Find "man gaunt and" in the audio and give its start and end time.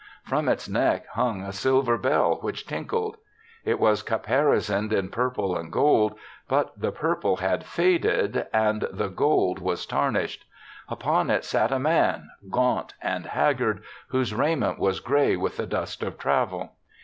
11.79-13.25